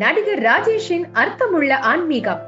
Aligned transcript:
நடிகர் 0.00 0.42
ராஜேஷின் 0.42 1.04
அர்த்தமுள்ள 1.12 1.78
ஆன்மீகம். 1.78 2.40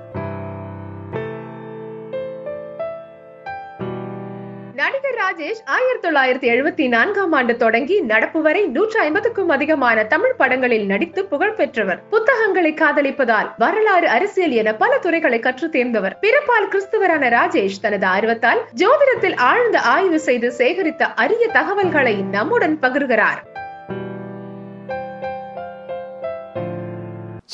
நடிகர் 4.74 5.18
ராஜேஷ் 5.22 5.62
ஆயிரத்தி 5.64 6.08
தொள்ளாயிரத்தி 6.08 6.52
எழுபத்தி 6.54 6.88
நான்காம் 6.88 7.32
ஆண்டு 7.32 7.56
தொடங்கி 7.56 8.00
நடப்பு 8.00 8.42
வரை 8.42 8.66
நூற்றி 8.66 8.98
ஐம்பதுக்கும் 8.98 9.48
அதிகமான 9.48 10.04
தமிழ் 10.04 10.34
படங்களில் 10.34 10.86
நடித்து 10.86 11.24
புகழ் 11.24 11.54
பெற்றவர். 11.54 12.02
புத்தகங்களை 12.10 12.72
காதலிப்பதால் 12.72 13.50
வரலாறு 13.58 14.08
அரசியல் 14.08 14.50
என 14.50 14.74
பல 14.74 14.98
துறைகளை 14.98 15.38
கற்று 15.38 15.68
தேர்ந்தவர். 15.68 16.18
பிறப்பால் 16.20 16.70
கிறிஸ்துவரான 16.70 17.30
ராஜேஷ் 17.38 17.80
தனது 17.80 18.06
ஆர்வத்தால் 18.06 18.62
ஜோதிடத்தில் 18.76 19.36
ஆழ்ந்த 19.36 19.80
ஆய்வு 19.80 20.18
செய்து 20.18 20.50
சேகரித்த 20.58 21.02
அரிய 21.14 21.48
தகவல்களை 21.48 22.14
நம்முடன் 22.22 22.78
பகிர்கிறார். 22.82 23.50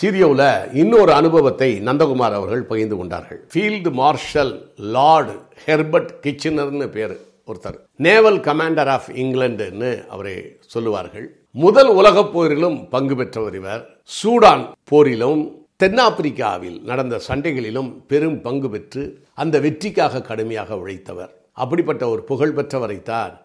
சீரியோவில் 0.00 0.74
இன்னொரு 0.74 1.12
அனுபவத்தை 1.12 1.80
நந்தகுமார் 1.80 2.34
அவர்கள் 2.38 2.62
பகிர்ந்து 2.62 2.96
கொண்டார்கள். 2.96 3.48
ஃபீல்டு 3.54 3.90
மார்ஷல் 3.92 4.52
லார்டு 4.76 5.34
ஹெர்பர்ட் 5.66 6.12
கிச்சனர்னு 6.22 6.88
பேர் 6.88 7.14
ஒருத்தர். 7.46 7.78
நேவல் 7.96 8.38
கமாண்டர் 8.38 8.86
ஆஃப் 8.86 9.08
இங்கிலாந்துன்னு 9.14 10.06
அவரை 10.06 10.56
சொல்லுவார்கள். 10.66 11.26
முதல் 11.50 11.88
உலகப் 11.88 12.38
போரிலும் 12.38 12.88
பங்கு 12.88 13.16
பெற்றவர் 13.16 13.54
இவர். 13.54 13.82
சூடான் 14.18 14.64
போரிலும் 14.90 15.42
தென்னாப்பிரிக்காவில் 15.82 16.80
நடந்த 16.82 17.20
சண்டைகளிலும் 17.28 17.90
பெரும் 18.06 18.40
பங்கு 18.40 18.70
பெற்று 18.70 19.22
அந்த 19.34 19.58
வெற்றிக்காக 19.58 20.22
கடுமையாக 20.22 20.74
உழைத்தவர். 20.74 21.30
அப்படிப்பட்ட 21.52 22.08
ஒரு 22.08 22.24
புகழ்பெற்றவரைத்தான் 22.28 23.36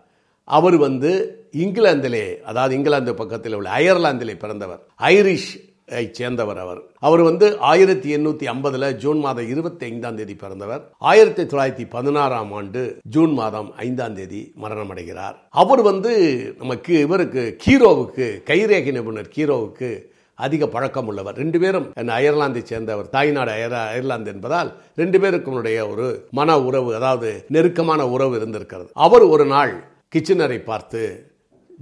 அவர் 0.44 0.78
வந்து 0.78 1.12
இங்கிலாந்திலே 1.58 2.42
அதாவது 2.42 2.76
இங்கிலாந்து 2.76 3.14
பக்கத்தில் 3.14 3.54
உள்ள 3.54 3.70
அயர்லாந்திலே 3.80 4.40
பிறந்தவர். 4.40 4.81
ஐரிஷ் 5.00 5.72
ஐ 5.86 6.09
சேர்ந்தவர் 6.12 6.58
அவர். 6.58 6.81
அவர் 7.00 7.22
வந்து 7.22 7.59
ஆயிரத்தி 7.59 8.16
எண்ணூத்தி 8.16 8.45
ஐம்பதுல 8.53 8.95
ஜூன் 8.95 9.20
மாதம் 9.20 9.50
இருபத்தி 9.50 9.86
ஐந்தாம் 9.86 10.16
தேதி 10.16 10.36
பிறந்தவர். 10.36 10.81
ஆயிரத்தி 10.98 11.44
தொள்ளாயிரத்தி 11.44 11.90
பதினாறாம் 11.90 12.52
ஆண்டு 12.52 12.98
ஜூன் 13.03 13.34
மாதம் 13.34 13.75
ஐந்தாம் 13.75 14.16
தேதி 14.16 14.52
மரணம் 14.56 14.90
அடைகிறார் 14.90 15.48
அவர் 15.50 15.81
வந்து 15.81 16.12
நமக்கு 16.58 17.00
இவருக்கு 17.00 17.58
கீரோவுக்கு 17.66 18.28
கைரேகை 18.50 18.92
நிபுணர் 18.92 19.31
கீரோவுக்கு 19.36 20.12
அதிக 20.36 20.67
பழக்கம் 20.67 21.08
உள்ளவர். 21.08 21.36
ரெண்டு 21.36 21.59
பேரும் 21.59 21.92
அயர்லாந்தை 21.95 22.64
சேர்ந்தவர் 22.64 23.09
தாய்நாடு 23.09 23.52
அயர் 23.52 23.75
அயர்லாந்து 23.90 24.31
என்பதால் 24.31 24.73
ரெண்டு 24.95 25.18
பேருக்குடைய 25.20 25.90
ஒரு 25.90 26.28
மன 26.31 26.59
உறவு 26.59 26.95
அதாவது 26.95 27.45
நெருக்கமான 27.47 28.08
உறவு 28.08 28.36
இருந்திருக்கிறது. 28.36 28.90
அவர் 28.94 29.22
ஒரு 29.22 29.45
நாள் 29.45 29.84
கிச்சனரை 30.16 30.64
பார்த்து 30.64 31.31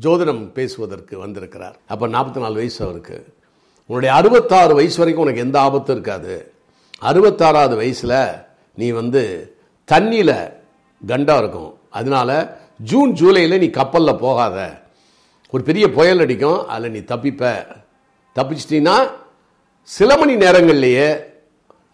ஜோதிடம் 0.01 0.51
பேசுவதற்கு 0.51 1.17
வந்திருக்கிறார். 1.17 1.77
அப்போ 1.87 2.07
நாற்பத்தி 2.07 2.39
நாலு 2.39 2.53
வயசு 2.53 2.85
அவருக்கு. 2.85 3.33
உன்னுடைய 3.91 4.15
அறுபத்தாறு 4.15 4.75
வயசு 4.75 4.97
வரைக்கும் 4.97 5.25
உனக்கு 5.25 5.45
எந்த 5.45 5.59
ஆபத்தும் 5.59 5.95
இருக்காது. 5.95 6.51
அறுபத்தாறாவது 7.01 7.75
வயசில் 7.75 8.29
நீ 8.75 8.89
வந்து 8.89 9.55
தண்ணியில் 9.91 10.53
கண்டாக 11.07 11.39
இருக்கும். 11.39 11.77
அதனால 11.89 12.57
ஜூன் 12.83 13.13
ஜூலையில் 13.13 13.57
நீ 13.57 13.69
கப்பலில் 13.69 14.15
போகாத. 14.15 14.81
ஒரு 15.49 15.63
பெரிய 15.63 15.89
புயல் 15.89 16.19
அடிக்கும். 16.19 16.67
அதில் 16.67 16.91
நீ 16.91 16.97
தப்பிப்ப. 16.97 17.65
தப்பிச்சிட்டீங்கன்னா 18.35 19.11
சில 19.83 20.17
மணி 20.17 20.35
நேரங்கள்லேயே 20.35 21.23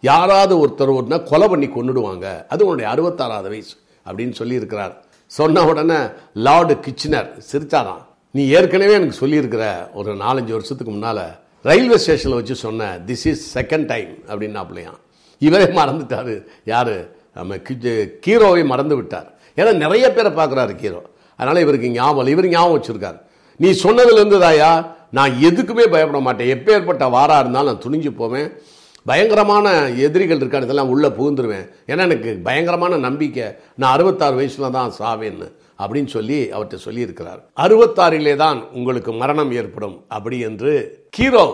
யாராவது 0.00 0.66
ஒருத்தர் 0.66 0.96
ஒருனா 0.98 1.22
கொலை 1.22 1.48
பண்ணி 1.48 1.66
கொண்டுடுவாங்க 1.66 2.46
அது 2.46 2.66
உன்னுடைய 2.66 2.90
அறுபத்தாறாவது 2.90 3.48
வயசு 3.48 3.76
அப்படின்னு 4.06 4.34
சொல்லியிருக்கிறார். 4.38 4.94
சொன்ன 5.26 5.66
உடனே 5.66 5.98
லார்டு 6.34 6.74
கிச்சனர் 6.74 7.42
சிரிச்சாராம். 7.52 8.04
நீ 8.30 8.48
ஏற்கனவே 8.48 8.92
எனக்கு 8.92 9.26
சொல்லியிருக்கிற 9.26 9.92
ஒரு 9.94 10.14
நாலஞ்சு 10.14 10.56
வருஷத்துக்கு 10.56 10.92
முன்னால் 10.92 11.46
ரயில்வே 11.62 11.98
ஸ்டேஷனில் 11.98 12.36
வச்சு 12.36 12.54
சொன்னேன் 12.54 13.04
திஸ் 13.06 13.26
இஸ் 13.26 13.58
செகண்ட் 13.58 13.86
டைம் 13.86 14.08
அப்படின்னாப்லையாம் 14.28 14.98
இவரே 15.38 15.64
மறந்துட்டார். 15.64 16.44
யார்? 16.64 17.08
நம்ம 17.34 17.56
கீரோவை 18.26 18.64
மறந்து 18.64 18.96
விட்டார். 18.96 19.32
ஏன்னா 19.56 19.72
நிறைய 19.74 20.12
பேரை 20.12 20.32
பார்க்குறாரு 20.32 20.74
கீரோ. 20.82 21.02
அதனால் 21.36 21.62
இவருக்கு 21.62 21.90
ஞாபகம் 21.90 22.26
இவர் 22.26 22.48
ஞாபகம் 22.48 22.82
வச்சுருக்கார். 22.82 23.20
நீ 23.56 23.70
சொன்னதுலேருந்து 23.70 24.38
தாயா 24.44 24.86
நான் 25.10 25.30
எதுக்குமே 25.30 25.86
பயப்பட 25.90 26.20
மாட்டேன். 26.20 26.58
எப்பேற்பட்ட 26.58 27.10
வாரா 27.10 27.38
இருந்தாலும் 27.38 27.78
நான் 27.80 27.92
துணிஞ்சு 27.92 28.10
போவேன். 28.10 28.52
பயங்கரமான 29.04 29.88
எதிரிகள் 29.88 30.36
இருக்கான 30.36 30.64
இதெல்லாம் 30.64 30.88
உள்ளே 30.88 31.08
புகுந்துருவேன். 31.08 31.68
ஏன்னா 31.86 31.98
எனக்கு 31.98 32.40
பயங்கரமான 32.42 32.96
நம்பிக்கை. 32.96 33.44
நான் 33.74 33.92
அறுபத்தாறு 33.92 34.34
வயசில் 34.34 34.70
தான் 34.70 34.92
சாவேன்னு. 34.98 35.52
அப்படின்னு 35.82 36.10
சொல்லி 36.16 36.38
அவர்கிட்ட 36.54 36.78
சொல்லியிருக்கிறார். 36.86 37.40
அறுபத்தாறிலே 37.64 38.34
தான் 38.44 38.60
உங்களுக்கு 38.78 39.12
மரணம் 39.22 39.52
ஏற்படும் 39.60 39.96
அப்படி 40.16 40.38
என்று 40.48 40.72
கீரோ 41.18 41.46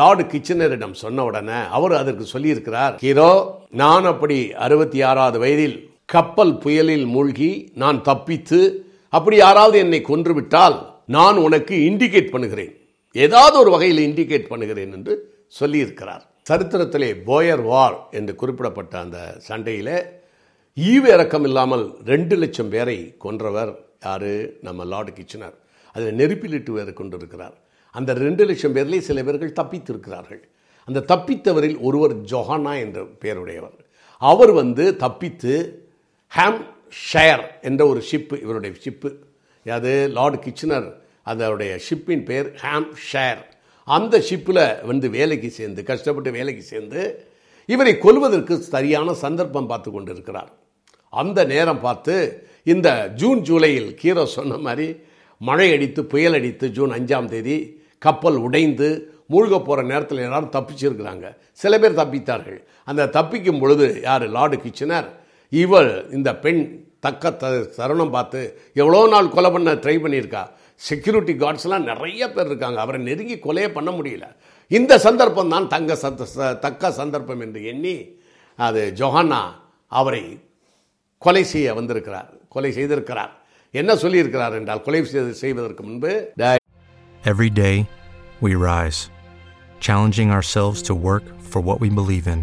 லார்டு 0.00 0.22
கிச்சனரிடம் 0.32 0.94
சொன்ன 1.02 1.24
உடனே 1.30 1.58
அவர் 1.76 1.94
அதற்கு 2.00 2.24
சொல்லியிருக்கிறார். 2.34 2.94
ஹீரோ 3.04 3.30
நான் 3.82 4.06
அப்படி 4.12 4.38
அறுபத்தி 4.66 5.00
ஆறாவது 5.10 5.38
வயதில் 5.44 5.76
கப்பல் 6.14 6.54
புயலில் 6.64 7.06
மூழ்கி 7.14 7.50
நான் 7.82 8.00
தப்பித்து 8.08 8.60
அப்படி 9.16 9.36
யாராவது 9.44 9.76
என்னை 9.84 10.00
கொன்றுவிட்டால் 10.10 10.76
நான் 11.16 11.36
உனக்கு 11.46 11.74
இண்டிகேட் 11.88 12.32
பண்ணுகிறேன். 12.34 12.72
ஏதாவது 13.16 13.56
ஒரு 13.62 13.70
வகையில் 13.74 14.00
இண்டிகேட் 14.08 14.50
பண்ணுகிறேன் 14.52 14.92
என்று 14.98 15.14
சொல்லியிருக்கிறார். 15.58 16.22
சரித்திரத்திலே 16.48 17.10
போயர் 17.28 17.62
வார் 17.70 17.96
என்று 18.18 18.32
குறிப்பிடப்பட்ட 18.40 18.94
அந்த 19.04 19.18
சண்டையில் 19.48 19.94
ஈவு 20.76 21.08
இறக்கம் 21.14 21.44
இல்லாமல் 21.48 21.82
ரெண்டு 22.04 22.36
லட்சம் 22.36 22.70
பேரை 22.70 22.96
கொன்றவர் 23.24 23.72
யாரு? 24.06 24.30
நம்ம 24.66 24.84
லார்டு 24.84 25.12
கிச்சனர். 25.18 25.52
அதில் 25.94 26.16
நெருப்பிலிட்டு 26.20 26.70
வேறு 26.70 26.92
கொண்டிருக்கிறார். 26.92 27.54
அந்த 27.94 28.14
ரெண்டு 28.14 28.44
லட்சம் 28.48 28.74
பேர்லேயே 28.76 29.02
சில 29.08 29.22
பேர்கள் 29.22 29.52
தப்பித்திருக்கிறார்கள். 29.60 30.40
அந்த 30.88 31.04
தப்பித்தவரில் 31.12 31.76
ஒருவர் 31.80 32.14
ஜொஹானா 32.32 32.72
என்ற 32.84 33.04
பெயருடையவர் 33.22 33.76
அவர் 34.22 34.52
வந்து 34.60 34.84
தப்பித்து 35.04 35.52
ஹாம் 36.32 36.60
ஷயர் 37.12 37.44
என்ற 37.68 37.86
ஒரு 37.92 38.02
ஷிப்பு 38.10 38.40
இவருடைய 38.42 38.74
ஷிப்பு 38.84 39.12
அது 39.66 39.92
லார்டு 40.16 40.40
கிச்சனர். 40.46 40.88
அதனுடைய 41.30 41.78
ஷிப்பின் 41.86 42.24
பேர் 42.30 42.50
ஹாம் 42.64 42.90
ஷயர் 43.12 43.42
அந்த 43.88 44.22
ஷிப்பில் 44.30 44.64
வந்து 44.86 45.06
வேலைக்கு 45.18 45.50
சேர்ந்து 45.60 45.80
கஷ்டப்பட்டு 45.92 46.30
வேலைக்கு 46.40 46.66
சேர்ந்து 46.72 47.00
இவரை 47.68 47.96
கொல்வதற்கு 47.98 48.54
சரியான 48.74 49.14
சந்தர்ப்பம் 49.24 49.72
பார்த்து 49.72 49.90
கொண்டு 49.90 50.12
இருக்கிறார் 50.12 50.52
அந்த 51.22 51.40
நேரம் 51.52 51.82
பார்த்து 51.86 52.14
இந்த 52.72 52.88
ஜூன் 53.20 53.40
ஜூலையில் 53.48 53.90
கீரோ 54.02 54.24
சொன்ன 54.36 54.58
மாதிரி 54.66 54.86
மழை 55.40 55.66
அடித்து 55.76 56.00
புயல் 56.12 56.36
அடித்து 56.38 56.66
ஜூன் 56.76 56.94
அஞ்சாம் 56.98 57.28
தேதி 57.32 57.56
கப்பல் 58.04 58.38
உடைந்து 58.46 58.88
மூழ்க 59.32 59.54
போகிற 59.66 59.82
நேரத்தில் 59.90 60.24
எல்லாரும் 60.26 60.54
தப்பிச்சிருக்கிறாங்க. 60.56 61.26
சில 61.62 61.72
பேர் 61.82 61.98
தப்பித்தார்கள். 62.00 62.58
அந்த 62.90 63.02
தப்பிக்கும் 63.16 63.60
பொழுது 63.62 63.86
யார்? 64.06 64.24
லார்டு 64.36 64.56
கிச்சனர் 64.64 65.08
இவள் 65.52 65.90
இந்த 66.16 66.30
பெண் 66.44 66.62
தக்க 67.04 67.30
த 67.42 67.50
தருணம் 67.76 68.12
பார்த்து 68.16 68.40
எவ்வளோ 68.80 69.00
நாள் 69.14 69.32
கொலை 69.34 69.50
பண்ண 69.54 69.72
ட்ரை 69.84 69.96
பண்ணியிருக்கா? 70.04 70.42
செக்யூரிட்டி 70.88 71.34
கார்ட்ஸ்லாம் 71.42 71.88
நிறைய 71.90 72.22
பேர் 72.34 72.48
இருக்காங்க. 72.50 72.78
அவரை 72.84 73.00
நெருங்கி 73.08 73.36
கொலையே 73.46 73.68
பண்ண 73.76 73.90
முடியல. 73.98 74.26
இந்த 74.70 74.92
சந்தர்ப்பம் 75.06 75.52
தான் 75.54 75.66
தங்க 75.74 75.96
சந்த 76.04 76.28
தக்க 76.64 76.92
சந்தர்ப்பம் 77.00 77.42
என்று 77.46 77.60
எண்ணி 77.72 77.96
அது 78.58 78.82
ஜொஹானா 79.00 79.42
அவரை 79.92 80.24
கொலை 81.21 81.43
செய்ய 81.51 81.73
வந்திருக்கிறார் 81.77 82.27
கொலை 82.53 82.71
செய்திருக்கிறார் 82.77 83.31
என்ன 83.73 83.91
சொல்லியிருக்கிறார் 84.03 84.55
என்றால் 84.59 84.83
கொலை 84.87 85.01
செய்வதற்கு 85.43 85.83
முன்பு 85.89 86.11
Every 87.31 87.49
day, 87.63 87.75
we 88.41 88.51
rise, 88.55 88.99
challenging 89.85 90.29
ourselves 90.31 90.79
to 90.89 90.93
work 91.09 91.25
for 91.51 91.59
what 91.67 91.81
we 91.83 91.89
believe 91.99 92.27
in. 92.35 92.41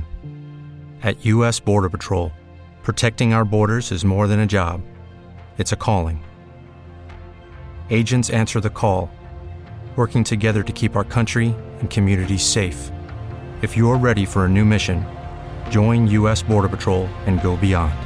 At 1.03 1.25
U.S. 1.35 1.57
Border 1.69 1.91
Patrol, 1.95 2.27
protecting 2.83 3.31
our 3.33 3.47
borders 3.55 3.87
is 3.97 4.05
more 4.05 4.27
than 4.29 4.41
a 4.41 4.51
job, 4.59 4.77
it's 5.61 5.73
a 5.73 5.81
calling. 5.87 6.19
Agents 7.91 8.31
answer 8.31 8.61
the 8.61 8.75
call, 8.83 9.03
working 9.97 10.25
together 10.25 10.63
to 10.65 10.79
keep 10.81 10.95
our 10.95 11.09
country 11.19 11.49
and 11.81 11.89
communities 11.89 12.45
safe. 12.59 12.81
If 13.63 13.77
you're 13.79 13.97
ready 13.97 14.27
for 14.27 14.45
a 14.45 14.49
new 14.49 14.67
mission, 14.77 14.99
join 15.71 16.07
U.S. 16.09 16.43
Border 16.43 16.69
Patrol 16.69 17.07
and 17.27 17.41
go 17.41 17.55
beyond. 17.57 17.97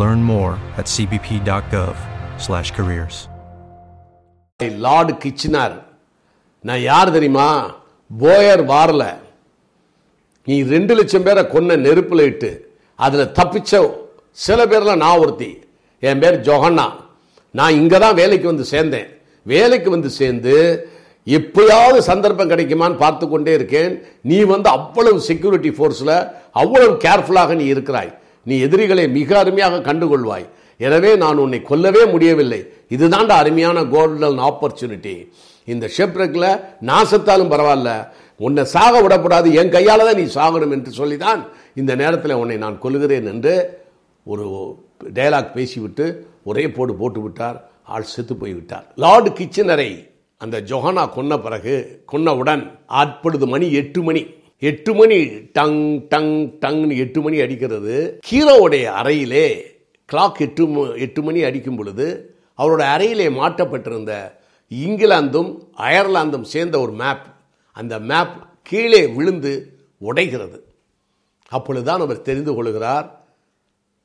Learn 0.00 0.20
more 0.28 0.52
at 0.80 0.86
cbp.gov/careers. 0.94 3.16
Lord 4.62 5.12
Kitchener 5.24 5.82
நான் 6.62 6.80
யார் 6.80 7.10
தெரியுமா? 7.10 7.74
Boer 8.20 8.72
வாரல. 8.72 9.16
நீ 10.44 10.62
ரெண்டு 10.62 10.94
லட்சம் 10.94 11.22
பேரை 11.22 11.44
கொன்ன 11.44 11.76
நெருப்பில் 11.76 12.20
இட்டு 12.20 12.72
அதில் 12.94 13.26
தப்பிச்ச 13.26 13.94
சில 14.30 14.66
பேர்லாம் 14.66 14.96
நான் 14.96 15.18
ஒருத்தி. 15.18 15.58
என் 16.00 16.18
பேர் 16.18 16.40
ஜொஹன்னா. 16.40 16.92
நான் 17.50 17.72
இங்கே 17.72 17.98
தான் 17.98 18.14
வேலைக்கு 18.14 18.46
வந்து 18.46 18.66
சேர்ந்தேன். 18.70 19.06
வேலைக்கு 19.42 19.90
வந்து 19.90 20.10
சேர்ந்து 20.10 20.88
எப்பயாவது 21.26 21.98
சந்தர்ப்பம் 21.98 22.50
கிடைக்குமான்னு 22.50 22.96
பார்த்து 22.96 23.28
கொண்டே 23.28 23.54
இருக்கேன். 23.54 24.02
நீ 24.22 24.42
வந்து 24.42 24.68
அவ்வளவு 24.68 25.20
செக்யூரிட்டி 25.20 25.70
ஃபோர்ஸில் 25.70 26.28
அவ்வளவு 26.52 26.94
கேர்ஃபுல்லாக 26.94 27.54
நீ 27.54 27.64
இருக்கிறாய். 27.64 28.21
நீ 28.48 28.54
எதிரிகளை 28.66 29.04
மிக 29.18 29.30
அருமையாக 29.42 29.82
கண்டுகொள்வாய். 29.88 30.46
எனவே 30.86 31.10
நான் 31.22 31.40
உன்னை 31.44 31.60
கொல்லவே 31.70 32.02
முடியவில்லை. 32.12 32.60
இதுதான்டா 32.94 33.34
அருமையான 33.42 33.78
கோல்டன் 33.94 34.40
ஆப்பர்ச்சுனிட்டி 34.48 35.16
இந்த 35.72 35.84
ஷெப்ரக்கில் 35.96 36.48
நான் 36.88 37.10
செத்தாலும் 37.10 37.52
பரவாயில்ல. 37.54 37.90
உன்னை 38.46 38.62
சாக 38.74 38.94
விடக்கூடாது. 39.02 39.48
என் 39.60 39.74
கையால் 39.74 40.06
தான் 40.06 40.18
நீ 40.20 40.24
சாகணும் 40.38 40.74
என்று 40.76 40.92
சொல்லிதான் 41.00 41.42
இந்த 41.80 41.92
நேரத்தில் 42.02 42.40
உன்னை 42.42 42.56
நான் 42.64 42.80
கொல்லுகிறேன் 42.84 43.28
என்று 43.32 43.54
ஒரு 44.32 44.46
டயலாக் 45.18 45.54
பேசிவிட்டு 45.58 46.06
ஒரே 46.50 46.64
போடு 46.76 46.92
போட்டு 47.00 47.20
விட்டார். 47.22 47.58
ஆள் 47.94 48.10
செத்து 48.14 48.34
போய்விட்டார். 48.42 48.86
லார்டு 49.02 49.30
கிச்சனரை 49.38 49.90
அந்த 50.40 50.56
ஜொஹானா 50.70 51.04
கொன்ன 51.16 51.32
பிறகு 51.46 51.74
கொன்னவுடன் 52.12 52.62
அப்பொழுது 53.02 53.46
மணி 53.54 53.66
எட்டு 53.80 54.00
மணி. 54.08 54.22
எட்டு 54.64 54.94
மணி 54.94 55.24
டங் 55.28 56.06
டங் 56.08 56.58
டங்னு 56.58 56.96
எட்டு 56.96 57.20
மணி 57.20 57.40
அடிக்கிறது. 57.40 58.18
ஹீரோவுடைய 58.30 58.84
அறையிலே 59.00 59.46
கிளாக் 60.12 60.38
எட்டு 60.38 60.94
எட்டு 60.98 61.22
மணி 61.22 61.42
அடிக்கும் 61.42 61.76
பொழுது 61.76 62.34
அவரோட 62.58 62.82
அறையிலே 62.94 63.26
மாட்டப்பட்டிருந்த 63.38 64.32
இங்கிலாந்தும் 64.74 65.50
அயர்லாந்தும் 65.76 66.42
சேர்ந்த 66.42 66.80
ஒரு 66.80 66.92
மேப் 66.92 67.24
அந்த 67.72 67.98
மேப் 67.98 68.36
கீழே 68.62 69.06
விழுந்து 69.06 69.78
உடைகிறது. 70.00 70.58
அப்பொழுதுதான் 71.48 72.00
அவர் 72.00 72.22
தெரிந்து 72.22 72.54
கொள்கிறார் 72.54 73.24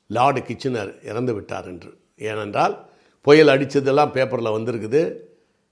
லார்டு 0.08 0.40
கிச்சனர் 0.40 1.06
இறந்து 1.06 1.34
விட்டார் 1.34 1.66
என்று. 1.66 1.98
ஏனென்றால் 2.18 2.86
புயல் 3.22 3.48
அடித்ததெல்லாம் 3.48 4.12
பேப்பரில் 4.12 4.56
வந்திருக்குது. 4.58 5.14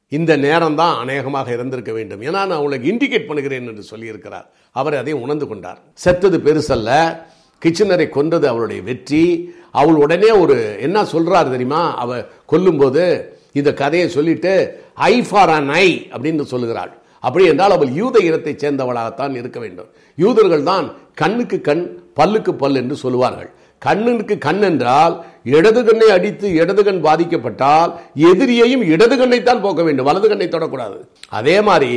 இந்த 0.09 0.37
நேரம் 0.37 0.75
தான் 0.75 0.97
அநேகமாக 0.97 1.51
இருந்திருக்க 1.51 1.91
வேண்டும். 1.93 2.21
ஏன்னா 2.21 2.31
நான் 2.31 2.55
உங்களுக்கு 2.55 2.91
இண்டிகேட் 2.91 3.25
பண்ணுகிறேன் 3.25 3.67
என்று 3.67 3.83
சொல்லியிருக்கிறார். 3.91 4.45
அவர் 4.71 4.95
அதை 4.95 5.13
உணர்ந்து 5.13 5.47
கொண்டார். 5.47 5.79
செத்தது 5.93 6.37
பெருசல்ல. 6.37 7.17
கிச்சனரை 7.61 8.09
கொன்றது 8.09 8.47
அவளுடைய 8.47 8.81
வெற்றி. 8.81 9.53
அவள் 9.71 9.95
உடனே 9.95 10.31
ஒரு 10.31 10.75
என்ன 10.79 11.03
சொல்றாரு 11.03 11.49
தெரியுமா? 11.49 11.95
அவ 11.97 12.25
கொல்லும்போது 12.51 13.21
இந்த 13.51 13.73
கதையை 13.73 14.09
சொல்லிட்டு 14.09 14.81
ஐ 14.93 15.23
ஃபார் 15.23 15.49
அன் 15.49 15.69
ஐ 15.69 16.09
அப்படின்னு 16.11 16.41
சொல்லுகிறாள். 16.41 16.91
அப்படி 17.19 17.45
என்றால் 17.45 17.71
அவள் 17.71 17.91
யூத 17.91 18.19
இனத்தைச் 18.19 18.65
சேர்ந்தவளாகத்தான் 18.65 19.35
இருக்க 19.35 19.59
வேண்டும். 19.59 19.87
யூதர்கள் 20.15 20.63
தான் 20.63 20.93
கண்ணுக்கு 21.13 21.61
கண் 21.61 22.03
பல்லுக்கு 22.15 22.51
பல் 22.51 22.75
என்று 22.75 22.95
சொல்லுவார்கள். 22.95 23.49
கண்ணுக்கு 23.81 24.35
கண் 24.45 24.61
என்றால் 24.61 25.15
இடது 25.55 25.81
கண்ணை 25.87 26.07
அடித்து 26.15 26.47
இடது 26.61 26.81
கண் 26.83 27.01
பாதிக்கப்பட்டால் 27.07 27.91
எதிரியையும் 28.29 28.83
இடது 28.93 29.15
கண்ணைத்தான் 29.19 29.61
போக்க 29.65 29.81
வேண்டும். 29.83 30.07
வலது 30.09 30.27
கண்ணை 30.29 30.47
தொடக்கூடாது. 30.47 30.97
அதே 31.39 31.57
மாதிரி 31.61 31.93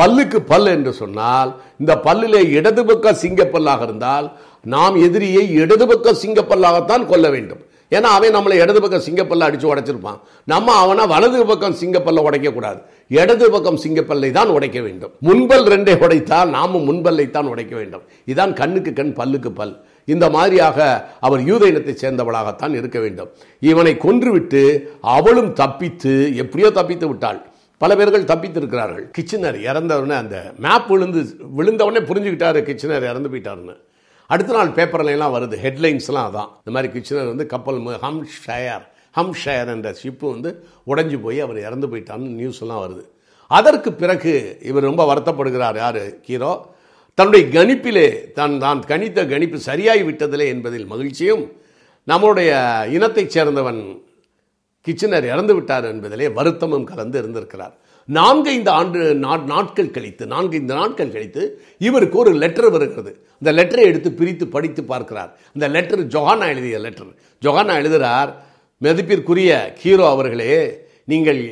பல்லுக்கு 0.00 0.38
பல் 0.52 0.70
என்று 0.76 0.92
சொன்னால் 1.00 1.50
இந்த 1.82 1.94
பல்லிலே 2.06 2.42
இடது 2.58 2.84
பக்க 2.90 3.14
சிங்கப்பல்லாக 3.22 3.82
இருந்தால் 3.88 4.28
நாம் 4.74 4.96
எதிரியை 5.06 5.44
இடது 5.62 5.86
பக்க 5.92 6.16
சிங்கப்பல்லாகத்தான் 6.22 7.06
கொல்ல 7.12 7.28
வேண்டும். 7.36 7.62
ஏன்னா 7.96 8.10
அவன் 8.16 8.34
நம்மளை 8.36 8.56
இடது 8.64 8.80
பக்கம் 8.82 9.06
சிங்கப்பல்ல 9.06 9.46
அடிச்சு 9.46 9.66
உடைச்சிருப்பான். 9.70 10.20
நம்ம 10.52 10.74
அவனை 10.82 11.04
வலது 11.06 11.40
பக்கம் 11.50 11.76
சிங்கப்பல்ல 11.80 12.22
உடைக்கக்கூடாது. 12.28 12.78
இடது 13.20 13.46
பக்கம் 13.54 13.80
சிங்கப்பல்லை 13.82 14.30
தான் 14.36 14.52
உடைக்க 14.56 14.78
வேண்டும். 14.80 15.12
முன்பல் 15.28 15.64
ரெண்டை 15.72 15.96
உடைத்தால் 16.04 16.52
நாமும் 16.56 16.86
முன்பல்லை 16.90 17.26
தான் 17.30 17.50
உடைக்க 17.54 17.74
வேண்டும். 17.80 18.04
இதான் 18.32 18.52
கண்ணுக்கு 18.60 18.92
கண் 19.00 19.12
பல்லுக்கு 19.18 19.50
பல். 19.60 19.74
இந்த 20.04 20.30
மாதிரியாக 20.30 21.08
அவர் 21.20 21.40
யூத 21.40 21.66
இனத்தைச் 21.66 22.06
சேர்ந்தவளாகத்தான் 22.06 22.74
இருக்க 22.74 23.00
வேண்டும். 23.00 23.30
இவனை 23.60 23.94
கொன்றுவிட்டு 23.94 24.82
அவளும் 25.00 25.52
தப்பித்து 25.52 26.36
எப்படியோ 26.36 26.70
தப்பித்து 26.70 27.08
விட்டாள். 27.08 27.46
பல 27.78 27.96
பேர்கள் 27.96 28.24
தப்பித்திருக்கிறார்கள். 28.24 29.10
கிச்சனர் 29.18 29.56
இறந்தவொடனே 29.70 30.10
அந்த 30.10 30.52
மேப் 30.58 30.86
விழுந்து 30.88 31.36
விழுந்தவொடனே 31.58 32.04
புரிஞ்சுக்கிட்டாரு 32.04 32.62
கிச்சனர் 32.62 32.96
இறந்து 32.96 33.28
போயிட்டாருன்னு. 33.28 33.76
அடுத்த 34.26 34.52
நாள் 34.52 34.68
பேப்பர்லாம் 34.68 35.34
வருது. 35.34 35.56
ஹெட்லைன்ஸ்லாம் 35.62 36.30
அதான். 36.30 36.48
இந்த 36.48 36.70
மாதிரி 36.70 37.00
கிச்சனர் 37.00 37.26
வந்து 37.26 37.46
கப்பல் 37.46 37.80
மு- 37.80 37.98
ஹம் 37.98 38.26
ஷயர் 38.46 38.82
ஹம் 39.12 39.34
ஷயர் 39.44 39.66
என்ற 39.66 39.94
ஷிப்பு 40.02 40.30
வந்து 40.30 40.64
உடைஞ்சு 40.86 41.22
போய் 41.22 41.40
அவர் 41.40 41.58
இறந்து 41.58 41.86
போயிட்டான்னு 41.86 42.28
நியூஸ் 42.28 42.60
எல்லாம் 42.60 42.80
வருது. 42.80 43.04
அதற்கு 43.48 43.92
பிறகு 43.92 44.58
இவர் 44.62 44.82
ரொம்ப 44.82 45.14
வருத்தப்படுகிறார். 45.14 45.76
யார்? 45.76 46.22
ஹீரோ 46.22 46.71
தன்னுடைய 47.18 47.44
கணிப்பிலே 47.56 48.06
தான் 48.38 48.54
தான் 48.64 48.80
கணித்த 48.90 49.26
கணிப்பு 49.32 49.58
சரியாகி 49.68 50.04
விட்டதிலே 50.08 50.46
என்பதில் 50.54 50.86
மகிழ்ச்சியும் 50.92 51.44
நம்முடைய 52.10 52.50
இனத்தைச் 52.96 53.34
சேர்ந்தவன் 53.34 53.80
கிச்சனர் 54.86 55.26
இறந்து 55.32 55.54
விட்டார் 55.56 55.86
என்பதிலே 55.90 56.28
வருத்தமும் 56.38 56.86
கலந்து 56.90 57.16
இருந்திருக்கிறார். 57.22 57.74
நான்கைந்து 58.08 58.70
ஆண்டு 58.78 59.00
நாட்கள் 59.52 59.92
கழித்து 59.96 60.24
நான்கைந்து 60.32 60.74
நாட்கள் 60.80 61.12
கழித்து 61.16 61.42
இவருக்கு 61.88 62.16
ஒரு 62.22 62.32
லெட்டர் 62.42 62.70
வருகிறது. 62.76 63.12
அந்த 63.40 63.50
லெட்டரை 63.58 63.84
எடுத்து 63.90 64.10
பிரித்து 64.20 64.44
படித்து 64.54 64.82
பார்க்கிறார். 64.92 65.30
அந்த 65.54 65.66
லெட்டர் 65.76 66.02
ஜொஹானா 66.14 66.48
எழுதிய 66.54 66.78
லெட்டர் 66.86 67.12
ஜொஹானா 67.42 67.76
எழுதுகிறார் 67.82 68.32
மதிப்பிற்குரிய 68.86 69.52
ஹீரோ 69.82 70.06
அவர்களே 70.14 70.56
நீங்கள் 71.12 71.42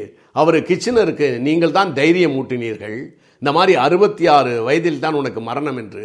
அவர் 0.40 0.58
கிச்சனருக்கு 0.70 1.28
நீங்கள் 1.46 1.76
தான் 1.78 1.90
தைரியம் 2.00 2.36
ஊட்டினீர்கள். 2.40 2.98
இந்த 3.42 3.50
மாதிரி 3.56 3.72
அறுபத்தி 3.86 4.24
ஆறு 4.36 4.52
வயதில் 4.68 5.02
தான் 5.04 5.18
உனக்கு 5.20 5.40
மரணம் 5.48 5.78
என்று 5.82 6.04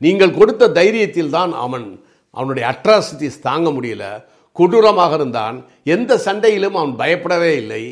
நீங்கள் 0.00 0.36
கொடுத்த 0.38 0.72
தைரியத்தில் 0.78 1.34
தான் 1.36 1.52
அவன் 1.64 1.86
அவனுடைய 2.38 2.64
அட்ராசிட்டிஸ் 2.72 3.44
தாங்க 3.48 3.68
முடியல. 3.76 4.04
கொடூரமாக 4.56 5.14
இருந்தான். 5.14 5.56
எந்த 5.94 6.12
சண்டையிலும் 6.26 6.76
அவன் 6.80 6.94
பயப்படவே 7.02 7.52
இல்லை. 7.62 7.82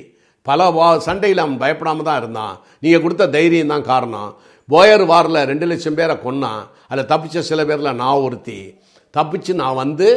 பல 0.46 0.70
வா 0.76 0.88
சண்டையில் 1.06 1.42
அவன் 1.44 1.58
பயப்படாமல் 1.62 2.08
தான் 2.08 2.20
இருந்தான். 2.22 2.54
நீங்கள் 2.84 3.02
கொடுத்த 3.04 3.28
தைரியம் 3.36 3.72
தான் 3.74 3.88
காரணம். 3.92 4.30
போயர் 4.68 5.04
வாரில் 5.10 5.40
ரெண்டு 5.50 5.66
லட்சம் 5.70 5.98
பேரை 5.98 6.14
கொன்னான். 6.26 6.62
அதில் 6.90 7.10
தப்பிச்ச 7.12 7.38
சில 7.50 7.60
பேரில் 7.64 7.98
நான் 8.02 8.22
ஒருத்தி. 8.26 8.60
தப்பிச்சு 9.14 9.52
நான் 9.62 9.80
வந்து 9.84 10.08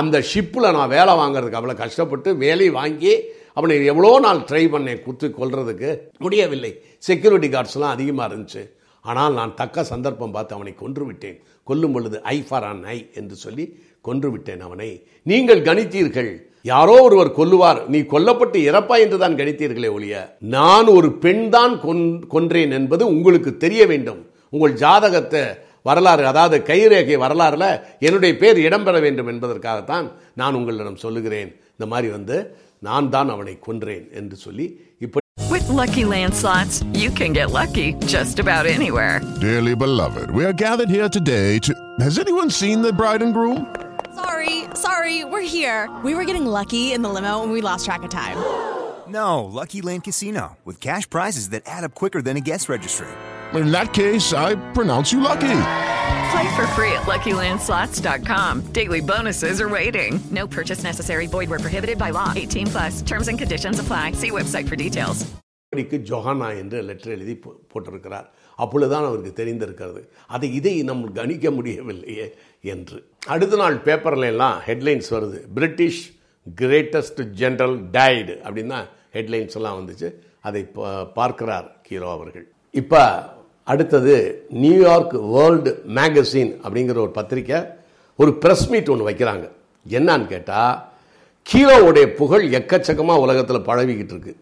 அந்த 0.00 0.16
ஷிப்பில் 0.30 0.74
நான் 0.76 0.92
வேலை 0.96 1.12
வாங்குறதுக்கு 1.20 1.60
அவ்வளோ 1.60 1.76
கஷ்டப்பட்டு 1.82 2.30
வேலையை 2.44 2.72
வாங்கி 2.80 3.12
அவனை 3.54 3.84
எவ்வளோ 3.84 4.18
நாள் 4.18 4.36
ட்ரை 4.36 4.68
பண்ணேன் 4.68 5.02
குத்து 5.02 5.34
கொல்றதுக்கு 5.38 5.98
முடியவில்லை. 6.18 6.82
செக்யூரிட்டி 6.98 7.48
கார்ட்ஸ்லாம் 7.48 7.94
அதிகமாக 7.96 8.34
இருந்துச்சு. 8.34 8.70
ஆனால் 9.02 9.32
நான் 9.32 9.54
தக்க 9.54 9.84
சந்தர்ப்பம் 9.84 10.30
பார்த்து 10.30 10.54
அவனை 10.54 10.74
கொன்று 10.74 11.04
விட்டேன். 11.04 11.42
கொல்லும் 11.64 11.92
பொழுது 11.92 12.22
ஐ 12.22 12.44
ஃபார் 12.48 12.64
அன் 12.64 12.84
ஐ 12.84 13.10
என்று 13.14 13.34
சொல்லி 13.34 13.78
கொன்று 14.00 14.30
விட்டேன் 14.30 14.60
அவனை. 14.60 15.06
நீங்கள் 15.22 15.62
கணித்தீர்கள். 15.62 16.36
யாரோ 16.62 17.02
ஒருவர் 17.02 17.36
கொல்லுவார். 17.36 17.86
நீ 17.86 17.98
கொல்லப்பட்டு 17.98 18.58
இறப்பா 18.58 18.98
என்று 18.98 19.18
தான் 19.18 19.34
கணித்தீர்களே 19.34 19.92
ஒழிய 19.92 20.36
நான் 20.40 20.86
ஒரு 20.86 21.12
பெண் 21.12 21.48
தான் 21.48 21.80
கொன்- 21.80 22.22
கொன்றேன் 22.30 22.70
என்பது 22.70 23.06
உங்களுக்கு 23.06 23.56
தெரிய 23.56 23.86
வேண்டும். 23.86 24.26
உங்கள் 24.50 24.72
ஜாதகத்தை 24.72 25.42
வரலாறு 25.82 26.26
அதாவது 26.26 26.74
கைரேகை 26.74 27.18
வரலாறுல 27.18 27.80
என்னுடைய 28.00 28.36
பேர் 28.36 28.58
இடம்பெற 28.58 29.00
வேண்டும் 29.00 29.26
என்பதற்காகத்தான் 29.26 30.10
நான் 30.34 30.54
உங்களிடம் 30.54 30.96
சொல்லுகிறேன். 30.96 31.60
இந்த 31.70 31.86
மாதிரி 31.86 32.12
வந்து 32.12 32.56
நான் 32.79 33.09
தான் 33.15 33.29
அவனை 33.35 33.55
கொன்றேன் 33.67 34.07
என்று 34.21 34.37
சொல்லி 34.45 34.67
இப்படி 35.05 35.21
With 35.53 35.67
Lucky 35.79 36.03
Land 36.11 36.33
slots, 36.41 36.75
you 37.01 37.09
can 37.19 37.31
get 37.39 37.47
lucky 37.51 37.87
just 38.13 38.35
about 38.43 38.65
anywhere. 38.77 39.15
Dearly 39.43 39.75
beloved, 39.83 40.27
we 40.37 40.43
are 40.49 40.55
gathered 40.65 40.91
here 40.97 41.09
today 41.17 41.49
to. 41.65 41.71
Has 42.05 42.15
anyone 42.23 42.49
seen 42.61 42.77
the 42.81 42.93
bride 43.01 43.21
and 43.25 43.33
groom? 43.37 43.59
Sorry, 44.21 44.55
sorry, 44.85 45.17
we're 45.31 45.49
here. 45.57 45.81
We 46.03 46.13
were 46.17 46.25
getting 46.29 46.47
lucky 46.59 46.85
in 46.95 47.01
the 47.05 47.11
limo 47.17 47.35
and 47.43 47.51
we 47.55 47.61
lost 47.69 47.83
track 47.89 48.03
of 48.03 48.11
time. 48.23 48.39
No, 49.07 49.29
Lucky 49.59 49.81
Land 49.81 50.03
Casino, 50.03 50.45
with 50.65 50.79
cash 50.79 51.09
prizes 51.09 51.49
that 51.49 51.63
add 51.65 51.83
up 51.83 51.93
quicker 51.93 52.21
than 52.21 52.37
a 52.37 52.41
guest 52.41 52.67
registry. 52.67 53.07
In 53.53 53.71
that 53.71 53.93
case, 53.93 54.33
I 54.33 54.55
pronounce 54.73 55.11
you 55.13 55.19
lucky. 55.31 55.88
Play 56.32 56.48
for 56.56 56.66
free 56.68 56.92
at 56.92 57.04
LuckyLandSlots.com. 57.04 58.52
Daily 58.72 59.00
bonuses 59.02 59.60
are 59.60 59.68
waiting. 59.70 60.12
No 60.30 60.46
purchase 60.48 60.82
necessary. 60.82 61.26
Void 61.28 61.48
were 61.48 61.58
prohibited 61.58 61.98
by 61.98 62.10
law. 62.10 62.32
18 62.34 62.66
plus. 62.68 63.02
Terms 63.02 63.28
and 63.28 63.38
conditions 63.38 63.78
apply. 63.78 64.12
See 64.14 64.30
website 64.32 64.68
for 64.70 64.78
details. 64.78 65.18
இப்படிக்கு 65.72 65.98
Johanna 66.08 66.46
என்று 66.60 66.78
letter 66.86 67.12
எழுதி 67.16 67.34
போட்டிருக்கிறார் 67.72 68.24
அப்பொழுதுதான் 68.58 69.04
அவருக்கு 69.08 69.32
தெரிந்திருக்கிறது 69.40 70.00
அதை 70.36 70.48
இதை 70.58 70.72
நம்ம 70.88 71.10
கணிக்க 71.18 71.50
முடியவில்லையே 71.58 72.26
என்று 72.64 72.98
அடுத்த 73.34 73.58
நாள் 73.62 73.76
பேப்பர்ல 73.86 74.30
எல்லாம் 74.34 74.56
ஹெட்லைன்ஸ் 74.68 75.10
வருது 75.16 75.40
பிரிட்டிஷ் 75.58 76.00
கிரேட்டஸ்ட் 76.46 77.20
ஜென்ரல் 77.42 77.76
டைடு 77.98 78.34
அப்படின்னு 78.46 78.80
ஹெட்லைன்ஸ் 79.16 79.56
எல்லாம் 79.60 79.78
வந்துச்சு 79.80 80.08
அதை 80.50 80.62
பார்க்கிறார் 81.18 81.68
கீரோ 81.88 82.10
அவர்கள் 82.18 82.46
இப்போ 82.74 83.02
அடுத்தது 83.72 84.14
நியூயார்க் 84.62 85.16
வேர்ல்டு 85.34 85.70
மேகசின் 85.96 86.52
அப்படிங்கிற 86.64 86.98
ஒரு 87.06 87.12
பத்திரிக்கை 87.18 87.58
ஒரு 88.20 88.30
ப்ரெஸ் 88.42 88.68
மீட் 88.72 88.92
ஒன்று 88.92 89.08
வைக்கிறாங்க. 89.08 89.44
என்னன்னு 89.96 90.26
கேட்டால் 90.32 90.74
கீரோவுடைய 91.46 92.06
புகழ் 92.20 92.44
எக்கச்சக்கமாக 92.58 93.24
உலகத்தில் 93.24 93.66
பழவிக்கிட்டு 93.68 94.14
இருக்கு. 94.14 94.34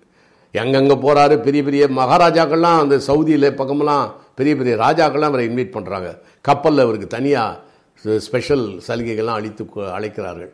எங்கெங்கே 0.60 0.96
போகிறாரு 1.04 1.34
பெரிய 1.46 1.62
பெரிய 1.68 1.84
மகாராஜாக்கள்லாம் 2.00 2.82
அந்த 2.84 2.96
சவுதியில் 3.08 3.56
பக்கமெல்லாம் 3.60 4.06
பெரிய 4.38 4.52
பெரிய 4.60 4.74
ராஜாக்கள்லாம் 4.84 5.32
அவரை 5.32 5.44
இன்வைட் 5.50 5.76
பண்ணுறாங்க 5.76 6.10
கப்பலில் 6.48 6.84
அவருக்கு 6.84 7.08
தனியாக 7.16 8.16
ஸ்பெஷல் 8.26 8.66
சலுகைகள்லாம் 8.86 9.38
அளித்து 9.40 9.64
அழைக்கிறார்கள். 9.98 10.50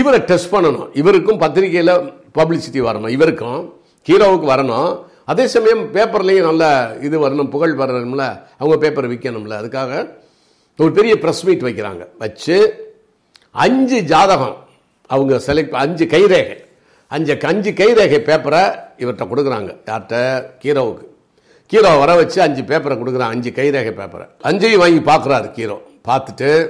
இவரை 0.00 0.20
டெஸ்ட் 0.30 0.52
பண்ணணும். 0.54 0.88
இவருக்கும் 1.00 1.40
பத்திரிகையில் 1.42 1.94
பப்ளிசிட்டி 2.38 2.80
வரணும். 2.88 3.12
இவருக்கும் 3.16 3.60
ஹீரோவுக்கு 4.08 4.48
வரணும். 4.54 4.92
அதே 5.24 5.46
சமயம் 5.46 5.94
பேப்பர்லேயும் 5.94 6.48
நல்ல 6.50 6.96
இது 7.00 7.28
வரணும் 7.28 7.50
புகழ் 7.50 7.78
வரணும்ல 7.78 8.24
அவங்க 8.58 8.76
பேப்பரை 8.80 9.08
விற்கணும்ல 9.12 9.54
அதுக்காக 9.62 10.10
ஒரு 10.78 10.92
பெரிய 10.92 11.14
ப்ரெஸ் 11.14 11.42
மீட் 11.44 11.62
வைக்கிறாங்க. 11.62 12.06
வச்சு 12.18 12.56
அஞ்சு 13.50 14.02
ஜாதகம் 14.02 14.56
அவங்க 15.06 15.40
செலக்ட் 15.46 15.70
அஞ்சு 15.70 16.04
கைரேகை. 16.04 16.56
அஞ்சு 17.08 17.38
அஞ்சு 17.40 17.70
கைரேகை 17.70 18.20
பேப்பரை 18.28 18.62
இவர்கிட்ட 18.98 19.24
கொடுக்குறாங்க. 19.30 19.70
யார்கிட்ட? 19.86 20.16
கீரோவுக்கு. 20.62 21.04
கீரோ 21.72 21.98
வர 21.98 22.14
வச்சு 22.14 22.42
அஞ்சு 22.42 22.62
பேப்பரை 22.62 22.96
கொடுக்குறான் 22.98 23.32
அஞ்சு 23.34 23.50
கைரேகை 23.50 23.92
பேப்பரை 24.00 24.26
அஞ்சையும் 24.42 24.82
வாங்கி 24.84 25.00
பார்க்குறாரு 25.10 25.48
கீரோ. 25.58 25.78
பார்த்துட்டு 26.08 26.68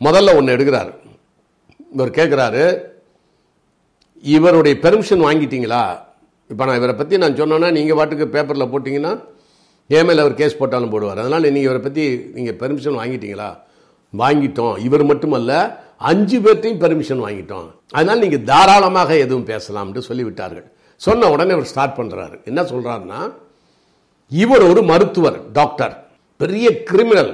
முதல்ல 0.00 0.36
ஒன்று 0.36 0.56
எடுக்கிறாரு. 0.56 0.92
இவர் 1.92 2.10
கேட்குறாரு 2.10 2.64
இவருடைய 4.22 4.78
பெர்மிஷன் 4.82 5.24
வாங்கிட்டீங்களா? 5.24 5.82
இப்போ 6.50 6.62
நான் 6.66 6.78
இவரை 6.80 6.94
பற்றி 6.98 7.14
நான் 7.22 7.38
சொன்னேன்னா 7.40 7.68
நீங்கள் 7.78 7.98
பாட்டுக்கு 7.98 8.26
பேப்பரில் 8.34 8.70
போட்டிங்கன்னா 8.72 9.12
என் 9.96 10.06
மேல 10.08 10.22
அவர் 10.24 10.36
கேஸ் 10.40 10.58
போட்டாலும் 10.60 10.92
போடுவார். 10.94 11.20
அதனால் 11.22 11.46
நீங்கள் 11.54 11.68
இவரை 11.68 11.80
பற்றி 11.86 12.04
நீங்கள் 12.36 12.58
பெர்மிஷன் 12.62 12.98
வாங்கிட்டீங்களா? 13.00 13.48
வாங்கிட்டோம். 14.22 14.74
இவர் 14.86 15.04
மட்டுமல்ல 15.10 15.52
அஞ்சு 16.10 16.38
பேர்த்தையும் 16.44 16.80
பெர்மிஷன் 16.84 17.22
வாங்கிட்டோம். 17.26 17.66
அதனால் 17.96 18.22
நீங்கள் 18.24 18.44
தாராளமாக 18.50 19.10
எதுவும் 19.24 19.48
பேசலாம்னு 19.50 20.02
சொல்லிவிட்டார்கள். 20.08 20.66
சொன்ன 21.06 21.30
உடனே 21.34 21.52
அவர் 21.56 21.70
ஸ்டார்ட் 21.72 21.98
பண்ணுறாரு 21.98 22.36
என்ன 22.50 22.60
சொல்கிறாருன்னா 22.72 23.20
இவர் 24.32 24.64
ஒரு 24.70 24.82
மருத்துவர் 24.90 25.38
டாக்டர் 25.58 25.94
பெரிய 26.40 26.66
கிரிமினல் 26.90 27.32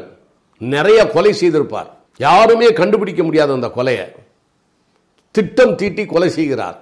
நிறைய 0.60 1.00
கொலை 1.14 1.32
செய்திருப்பார். 1.40 1.90
யாருமே 2.26 2.68
கண்டுபிடிக்க 2.80 3.22
முடியாத 3.26 3.52
அந்த 3.58 3.68
கொலையை. 3.76 4.06
திட்டம் 5.34 5.74
தீட்டி 5.80 6.04
கொலை 6.12 6.30
செய்கிறார். 6.38 6.78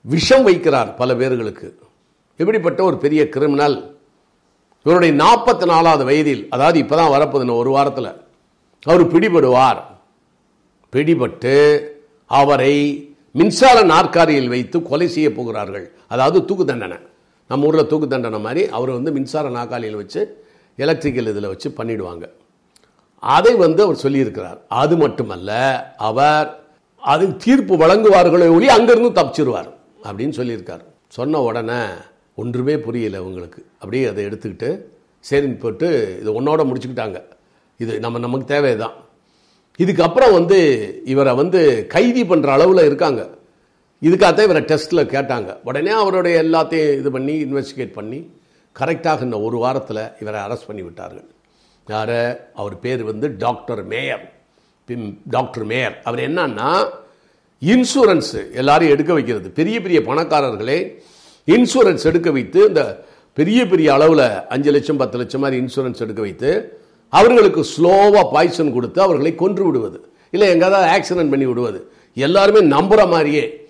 விஷம் 0.00 0.46
வைக்கிறார் 0.46 0.96
பல 0.96 1.14
பேர்களுக்கு. 1.14 1.78
இப்படிப்பட்ட 2.36 2.82
ஒரு 2.82 2.96
பெரிய 2.98 3.28
கிரிமினல்? 3.28 3.98
இவருடைய 4.82 5.14
நாற்பத்தி 5.14 5.66
நாலாவது 5.66 6.04
வயதில் 6.04 6.46
அதாவது 6.50 6.82
இப்போதான் 6.82 7.12
வரப்போகுது 7.14 7.56
ஒரு 7.56 7.70
வாரத்தில் 7.70 8.16
அவர் 8.82 9.12
பிடிபடுவார். 9.12 9.82
பிடிபட்டு 10.92 11.80
அவரை 12.26 13.04
மின்சார 13.30 13.82
நாற்காலியில் 13.82 14.48
வைத்து 14.48 14.82
கொலை 14.82 15.08
செய்ய 15.08 15.32
போகிறார்கள். 15.32 15.92
அதாவது 16.08 16.44
தூக்கு 16.44 16.64
தண்டனை. 16.64 16.96
நம்ம 17.48 17.66
ஊரில் 17.66 17.86
தூக்கு 17.86 18.08
தண்டனை 18.08 18.40
மாதிரி 18.40 18.68
அவர் 18.68 18.90
வந்து 18.90 19.12
மின்சார 19.12 19.48
நாற்காலியில் 19.48 19.96
வச்சு 19.96 20.44
எலக்ட்ரிக்கல் 20.76 21.26
இதில் 21.26 21.46
வச்சு 21.46 21.74
பண்ணிடுவாங்க. 21.76 22.28
அதை 23.18 23.54
வந்து 23.54 23.82
அவர் 23.82 24.00
சொல்லியிருக்கிறார். 24.02 24.58
அது 24.68 24.96
மட்டுமல்ல 24.96 25.50
அவர் 25.96 26.60
அது 27.00 27.36
தீர்ப்பு 27.36 27.76
வழங்குவார்களே 27.76 28.50
ஒளி 28.50 28.68
அங்கிருந்து 28.68 29.22
தப்பிச்சிருவார். 29.22 29.78
அப்படின்னு 30.02 30.40
சொல்லியிருக்கார். 30.40 30.84
சொன்ன 31.08 31.40
உடனே 31.40 31.84
ஒன்றுமே 32.34 32.78
புரியல 32.78 33.24
உங்களுக்கு. 33.24 33.66
அப்படியே 33.72 34.04
அதை 34.04 34.24
எடுத்துக்கிட்டு 34.24 34.80
சரின்னு 35.30 35.58
போட்டு 35.58 36.18
இதை 36.20 36.34
ஒன்னோட 36.34 36.72
முடிச்சுக்கிட்டாங்க. 36.72 37.22
இது 37.78 38.00
நம்ம 38.00 38.18
நமக்கு 38.18 38.46
தேவைதான். 38.46 38.92
இதுக்கப்புறம் 39.78 40.32
வந்து 40.32 41.00
இவரை 41.04 41.34
வந்து 41.34 41.86
கைதி 41.86 42.24
பண்ணுற 42.24 42.46
அளவில் 42.46 42.84
இருக்காங்க. 42.84 43.28
இதுக்காகத்தான் 44.02 44.42
இவரை 44.42 44.62
டெஸ்ட்டில் 44.62 45.10
கேட்டாங்க. 45.14 45.58
உடனே 45.64 45.90
அவருடைய 45.90 46.42
எல்லாத்தையும் 46.42 46.92
இது 46.92 47.10
பண்ணி 47.10 47.44
இன்வெஸ்டிகேட் 47.44 47.92
பண்ணி 47.92 48.30
கரெக்டாக 48.78 49.22
இந்த 49.22 49.40
ஒரு 49.40 49.58
வாரத்தில் 49.58 50.08
இவரை 50.20 50.40
அரெஸ்ட் 50.40 50.66
பண்ணி 50.66 50.82
விட்டார்கள். 50.82 51.24
யார்? 51.86 52.52
அவர் 52.54 52.78
பேர் 52.78 53.04
வந்து 53.04 53.36
டாக்டர் 53.36 53.84
மேயர். 53.84 54.32
பிம் 54.84 55.20
டாக்டர் 55.30 55.64
மேயர். 55.64 56.00
அவர் 56.02 56.30
என்னன்னா 56.30 56.88
இன்சூரன்ஸ் 57.62 58.52
எல்லாரையும் 58.52 58.94
எடுக்க 58.94 59.12
வைக்கிறது. 59.12 59.50
பெரிய 59.50 59.80
பெரிய 59.80 60.00
பணக்காரர்களே 60.00 61.02
இன்சூரன்ஸ் 61.46 62.04
எடுக்க 62.04 62.30
வைத்து 62.30 62.64
இந்த 62.66 63.06
பெரிய 63.32 63.66
பெரிய 63.66 63.92
அளவில் 63.92 64.46
அஞ்சு 64.48 64.70
லட்சம் 64.70 64.96
பத்து 64.96 65.18
லட்சம் 65.18 65.40
மாதிரி 65.40 65.64
இன்சூரன்ஸ் 65.64 66.00
எடுக்க 66.00 66.20
வைத்து 66.20 66.78
அவர்களுக்கு 67.08 67.64
ஸ்லோவாக 67.76 68.24
பாய்சன் 68.32 68.72
கொடுத்து 68.72 69.02
அவர்களை 69.02 69.34
கொன்று 69.34 69.64
விடுவது. 69.64 70.12
இல்லை 70.30 70.48
எங்காவது 70.48 70.90
ஆக்சிடென்ட் 70.96 71.28
பண்ணி 71.28 71.46
விடுவது. 71.46 71.92
எல்லாருமே 72.14 72.60
நம்புகிற 72.60 73.08
மாதிரியே 73.08 73.68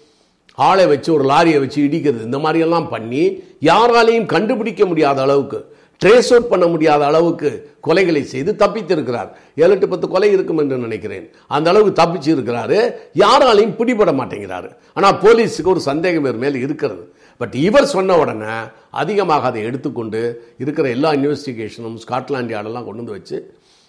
ஆளை 0.54 0.86
வச்சு 0.86 1.12
ஒரு 1.12 1.24
லாரியை 1.24 1.58
வச்சு 1.58 1.82
இடிக்கிறது. 1.82 2.22
இந்த 2.22 2.38
மாதிரியெல்லாம் 2.38 2.88
பண்ணி 2.88 3.42
யாராலையும் 3.62 4.26
கண்டுபிடிக்க 4.26 4.86
முடியாத 4.86 5.22
அளவுக்கு 5.22 5.69
ட்ரேஸ் 6.02 6.30
அவுட் 6.32 6.50
பண்ண 6.50 6.66
முடியாத 6.72 7.02
அளவுக்கு 7.10 7.48
கொலைகளை 7.86 8.22
செய்து 8.32 8.50
தப்பித்திருக்கிறார். 8.62 9.30
ஏழு 9.62 9.74
எட்டு 9.74 9.86
பத்து 9.92 10.06
கொலை 10.12 10.30
இருக்கும் 10.36 10.60
என்று 10.62 10.76
நினைக்கிறேன். 10.84 11.26
அந்த 11.56 11.66
அளவுக்கு 11.72 11.94
தப்பிச்சு 12.02 12.30
இருக்கிறாரு 12.36 12.78
யாராலையும் 13.22 13.74
பிடிபட 13.80 14.12
மாட்டேங்கிறாரு. 14.20 14.70
ஆனால் 14.96 15.18
போலீஸுக்கு 15.24 15.72
ஒரு 15.74 15.82
சந்தேகம் 15.90 16.24
இவர் 16.24 16.42
மேல் 16.44 16.58
இருக்கிறது. 16.64 17.04
பட் 17.40 17.54
இவர் 17.66 17.90
சொன்ன 17.94 18.16
உடனே 18.22 18.54
அதிகமாக 19.02 19.46
அதை 19.50 19.60
எடுத்துக்கொண்டு 19.68 20.22
இருக்கிற 20.62 20.88
எல்லா 20.96 21.12
இன்வெஸ்டிகேஷனும் 21.18 22.00
ஸ்காட்லாண்ட் 22.04 22.54
யார்டெல்லாம் 22.54 22.88
கொண்டு 22.88 23.02
வந்து 23.02 23.16
வச்சு 23.18 23.38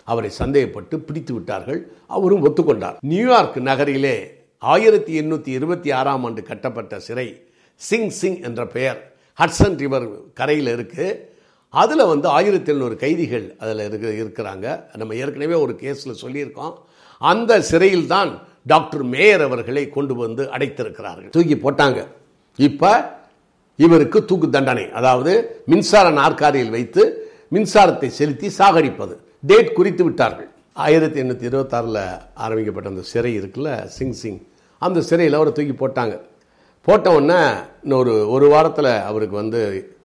அவரை 0.08 0.30
சந்தேகப்பட்டு 0.41 0.96
பிடித்து 1.08 1.34
விட்டார்கள். 1.38 1.82
அவரும் 2.15 2.46
ஒத்துக்கொண்டார். 2.48 3.00
நியூயார்க் 3.12 3.60
நகரிலே 3.72 4.15
ஆயிரத்தி 4.74 5.13
எண்ணூற்றி 5.22 5.51
இருபத்தி 5.60 5.89
ஆறாம் 6.00 6.24
ஆண்டு 6.27 6.41
கட்டப்பட்ட 6.51 7.00
சிறை 7.08 7.27
சிங் 7.82 8.10
சிங் 8.22 8.39
என்ற 8.48 8.62
பெயர். 8.77 9.00
ஹட்சன் 9.39 9.77
ரிவர் 9.84 10.08
கரையில் 10.39 10.72
இருக்குது 10.77 11.10
அதில் 11.74 12.10
வந்து 12.12 12.28
ஆயிரத்தி 12.38 12.70
எழுநூறு 12.72 12.96
கைதிகள் 13.04 13.46
அதில் 13.63 13.84
இருக்கு 13.88 14.10
இருக்கிறாங்க. 14.24 14.66
நம்ம 15.00 15.16
ஏற்கனவே 15.22 15.58
ஒரு 15.66 15.74
கேஸில் 15.82 16.22
சொல்லியிருக்கோம். 16.24 16.74
அந்த 17.22 17.62
சிறையில் 17.70 18.08
தான் 18.08 18.32
டாக்டர் 18.72 19.04
மேயர் 19.13 19.44
அவர்களை 19.48 19.84
கொண்டு 19.90 20.13
வந்து 20.16 20.44
அடைத்திருக்கிறார்கள். 20.56 21.32
தூக்கி 21.36 21.56
போட்டாங்க. 21.56 22.00
இப்போ 22.68 22.92
இவருக்கு 23.86 24.20
தூக்கு 24.30 24.48
தண்டனை 24.56 24.86
அதாவது 25.00 25.32
மின்சார 25.72 26.08
நாற்காலியில் 26.22 26.74
வைத்து 26.78 27.04
மின்சாரத்தை 27.56 28.10
செலுத்தி 28.20 28.50
சாகடிப்பது. 28.58 29.13
டேட் 29.50 29.72
குறித்து 29.78 30.04
விட்டார்கள். 30.04 30.50
ஆயிரத்தி 30.86 31.18
எண்ணூற்றி 31.22 31.48
இருபத்தாறில் 31.51 32.04
ஆரம்பிக்கப்பட்ட 32.46 32.90
அந்த 32.94 33.01
சிறை 33.13 33.32
இருக்குல்ல 33.40 33.72
சிங் 33.96 34.18
சிங். 34.22 34.42
அந்த 34.82 35.01
சிறையில் 35.10 35.38
அவரை 35.40 35.51
தூக்கி 35.58 35.75
போட்டாங்க. 35.78 36.13
போட்ட 36.88 37.08
உடனே 37.18 37.40
இன்னொரு 37.84 38.13
ஒரு 38.36 38.48
வாரத்தில் 38.54 38.92
அவருக்கு 39.10 39.36
வந்து 39.36 39.62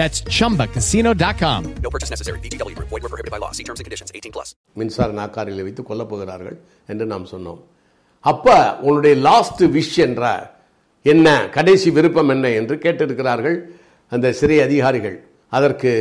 That's 0.00 0.20
chumbacasino.com. 0.30 1.60
No 1.78 1.90
purchase 1.90 2.10
necessary. 2.10 2.38
VGW 2.40 2.74
Group. 2.74 2.88
Void 2.88 3.02
were 3.02 3.10
prohibited 3.10 3.32
by 3.32 3.38
law. 3.38 3.50
See 3.50 3.64
terms 3.64 3.80
and 3.80 3.86
conditions. 3.86 4.10
18 4.14 4.32
plus. 4.32 4.48
மின்சார 4.76 5.08
நாக்காரியில் 5.18 5.64
வைத்து 5.66 5.82
கொல்லப் 5.88 6.10
போகிறார்கள் 6.12 6.56
என்று 6.88 7.06
நாம் 7.06 7.26
சொன்னோம் 7.32 7.60
அப்ப 8.24 8.46
உன்னுடைய 8.86 9.14
லாஸ்ட் 9.26 9.62
விஷ் 9.76 9.96
என்ற 10.06 10.22
என்ன 11.06 11.26
கடைசி 11.56 11.90
விருப்பம் 11.96 12.32
என்ன 12.34 12.46
என்று 12.60 12.74
கேட்டிருக்கிறார்கள் 12.84 13.56
அந்த 14.12 14.32
சிறை 14.40 14.58
அதிகாரிகள் 14.66 15.16
அதற்கு 15.52 15.92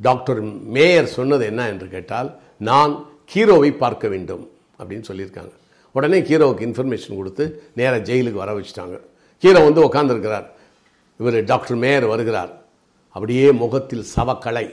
டாக்டர் 0.00 0.40
மேயர் 0.76 1.12
சொன்னது 1.16 1.44
என்ன 1.52 1.68
என்று 1.72 1.88
கேட்டால் 1.94 2.28
நான் 2.68 2.92
ஹீரோவை 3.34 3.70
பார்க்க 3.82 4.08
வேண்டும் 4.14 4.44
அப்படின்னு 4.80 5.08
சொல்லியிருக்காங்க 5.10 5.52
உடனே 5.94 6.20
ஹீரோவுக்கு 6.30 6.66
இன்ஃபர்மேஷன் 6.68 7.20
கொடுத்து 7.20 7.44
நேராக 7.80 8.02
ஜெயிலுக்கு 8.08 8.42
வர 8.44 8.52
வச்சுட்டாங்க 8.58 8.96
ஹீரோ 9.42 9.62
வந்து 9.68 9.82
உட்காந்துருக்கிறார் 9.88 10.46
இவர் 11.20 11.38
டாக்டர் 11.52 11.80
மேயர் 11.84 12.06
வருகிறார் 12.12 12.52
அப்படியே 13.14 13.46
முகத்தில் 13.52 14.04
சவக்கலை. 14.16 14.66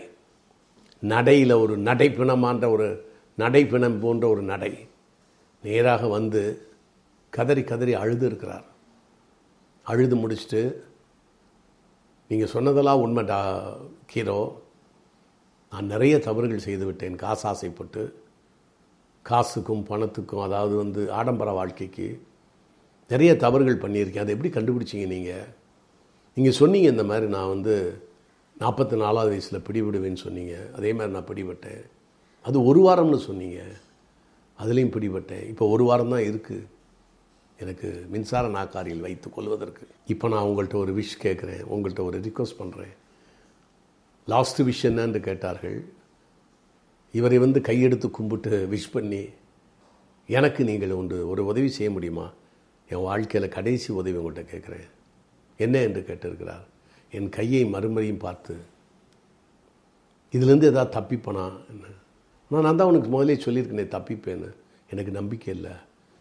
நடையில் 1.04 1.62
ஒரு 1.64 1.74
நடைப்பிணமான்ற 1.88 2.66
ஒரு 2.76 2.88
நடைப்பிணம் 3.38 4.00
போன்ற 4.04 4.24
ஒரு 4.28 4.42
நடை. 4.52 4.72
நேராக 5.64 6.08
வந்து 6.08 6.42
கதறி 7.30 7.64
கதறி 7.64 7.94
அழுது 7.94 8.26
இருக்கிறார். 8.30 8.66
அழுது 9.86 10.16
முடிச்சுட்டு 10.16 10.62
நீங்கள் 12.28 12.52
சொன்னதெல்லாம் 12.56 13.04
உண்மை 13.06 13.24
டா 13.26 13.40
கீரோ. 14.14 14.40
நான் 15.72 15.92
நிறைய 15.94 16.16
தவறுகள் 16.20 16.66
செய்து 16.68 16.86
விட்டேன். 16.86 17.16
காசு 17.16 17.46
ஆசைப்பட்டு 17.48 18.04
காசுக்கும் 19.30 19.84
பணத்துக்கும் 19.90 20.46
அதாவது 20.48 20.76
வந்து 20.76 21.02
ஆடம்பர 21.20 21.50
வாழ்க்கைக்கு 21.60 22.08
நிறைய 23.12 23.32
தவறுகள் 23.36 23.82
பண்ணியிருக்கேன். 23.84 24.24
அதை 24.26 24.34
எப்படி 24.36 24.52
கண்டுபிடிச்சீங்க 24.54 25.08
நீங்கள் 25.16 25.48
நீங்கள் 26.38 26.60
சொன்னீங்க 26.62 26.90
இந்த 26.96 27.06
மாதிரி 27.12 27.28
நான் 27.36 27.54
வந்து 27.56 27.76
நாற்பத்தி 28.62 28.96
நாலாவது 29.02 29.30
வயசில் 29.34 29.66
பிடிபடுவேன்னு 29.68 30.22
சொன்னீங்க. 30.26 30.56
அதே 30.78 30.90
மாதிரி 30.94 31.14
நான் 31.16 31.30
பிடிபட்டேன். 31.30 31.84
அது 32.48 32.58
ஒரு 32.70 32.82
வாரம்னு 32.88 33.20
சொன்னீங்க. 33.30 33.60
அதுலேயும் 34.62 34.94
பிடிபட்டேன். 34.96 35.46
இப்போ 35.52 35.66
ஒரு 35.74 35.84
வாரம் 35.90 36.14
தான் 36.14 36.26
இருக்குது 36.30 36.66
எனக்கு 37.64 37.88
மின்சார 38.14 38.48
நாக்காரியில் 38.48 39.06
வைத்து 39.06 39.30
கொள்வதற்கு. 39.30 39.84
இப்போ 40.14 40.26
நான் 40.34 40.48
உங்கள்கிட்ட 40.50 40.78
ஒரு 40.84 40.92
விஷ் 41.00 41.16
கேட்குறேன் 41.24 41.64
உங்கள்கிட்ட 41.74 42.04
ஒரு 42.10 42.18
ரிக்வஸ்ட் 42.28 42.60
பண்ணுறேன் 42.60 42.94
லாஸ்ட்டு 44.34 44.66
விஷ் 44.70 44.84
என்னன்னு 44.90 45.20
கேட்டார்கள். 45.20 45.78
இவரை 47.12 47.38
வந்து 47.38 47.60
கையெடுத்து 47.60 48.10
கும்பிட்டு 48.18 48.68
விஷ் 48.74 48.94
பண்ணி 48.96 49.22
எனக்கு 50.30 50.64
நீங்கள் 50.64 50.98
ஒன்று 51.00 51.30
ஒரு 51.30 51.46
உதவி 51.52 51.70
செய்ய 51.78 51.92
முடியுமா? 51.92 52.28
என் 52.90 53.06
வாழ்க்கையில் 53.10 53.56
கடைசி 53.58 53.90
உதவி 54.02 54.18
உங்கள்கிட்ட 54.20 54.46
கேட்குறேன் 54.54 54.88
என்ன 55.66 55.82
என்று 55.88 56.02
கேட்டிருக்கிறார். 56.10 56.66
என் 57.12 57.30
கையை 57.30 57.66
மறுமுறையும் 57.66 58.18
பார்த்து 58.18 58.58
இதுலேருந்து 60.32 60.64
எதாவது 60.64 61.00
தப்பிப்பனா? 61.00 61.46
என்ன. 61.70 61.86
நான் 62.48 62.62
நான் 62.62 62.76
தான் 62.76 62.88
உனக்கு 62.88 63.10
முதலே 63.10 63.36
சொல்லியிருக்கேனே 63.36 63.86
தப்பிப்பேன்னு. 63.96 64.56
எனக்கு 64.90 65.12
நம்பிக்கை 65.12 65.56
இல்லை. 65.56 65.72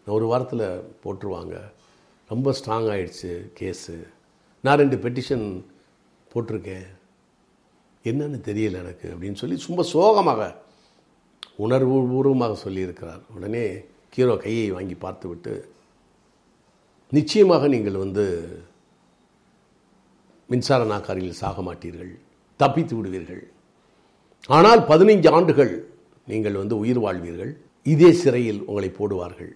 நான் 0.05 0.15
ஒரு 0.15 0.25
வாரத்தில் 0.25 0.81
போட்டுருவாங்க. 1.03 1.71
ரொம்ப 2.29 2.51
ஸ்ட்ராங் 2.51 2.87
ஆகிடுச்சு 2.93 3.51
கேஸு. 3.59 4.07
நான் 4.61 4.77
ரெண்டு 4.77 4.95
பெட்டிஷன் 4.95 5.65
போட்டிருக்கேன். 6.33 6.87
என்னன்னு 8.03 8.39
தெரியல 8.49 8.73
எனக்கு 8.73 9.09
அப்படின்னு 9.09 9.33
சொல்லி 9.33 9.63
ரொம்ப 9.67 9.83
சோகமாக 9.83 10.55
உணர்வு 11.55 12.07
பூர்வமாக 12.07 12.69
சொல்லியிருக்கிறார். 12.69 13.21
உடனே 13.35 13.85
கீரோ 14.15 14.37
கையை 14.37 14.71
வாங்கி 14.71 14.93
பார்த்து 14.93 15.27
விட்டு 15.27 15.73
நிச்சயமாக 17.11 17.67
நீங்கள் 17.67 17.93
வந்து 17.93 18.25
மின்சார 20.51 20.81
நாக்காரியில் 20.91 21.39
சாக 21.41 21.61
மாட்டீர்கள் 21.67 22.13
தப்பித்து 22.59 22.93
விடுவீர்கள். 22.97 23.43
ஆனால் 24.49 24.81
பதினைஞ்சு 24.91 25.29
ஆண்டுகள் 25.37 25.73
நீங்கள் 26.31 26.59
வந்து 26.61 26.75
உயிர் 26.83 27.01
வாழ்வீர்கள் 27.05 27.51
இதே 27.85 28.09
சிறையில் 28.21 28.61
உங்களை 28.69 28.89
போடுவார்கள் 28.97 29.51